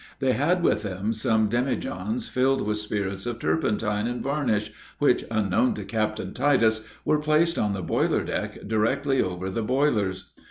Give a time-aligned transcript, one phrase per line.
[0.17, 5.75] They had with them some demijohns filled with spirits of turpentine and varnish, which, unknown
[5.75, 10.31] to Captain Titus, were placed on the boiler deck directly over the boilers.